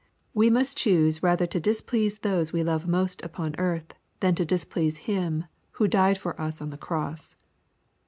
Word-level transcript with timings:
We 0.33 0.49
must 0.49 0.79
choose 0.79 1.21
rather 1.21 1.45
to 1.45 1.59
displease 1.59 2.17
those 2.17 2.51
we 2.51 2.63
love 2.63 2.87
most 2.87 3.21
upon 3.23 3.53
earth, 3.59 3.93
than 4.19 4.33
to 4.33 4.43
displease 4.45 4.97
Him 5.05 5.45
who 5.73 5.87
died 5.87 6.17
for 6.17 6.41
us 6.41 6.59
on 6.59 6.71
the 6.71 6.75
cross. 6.77 7.35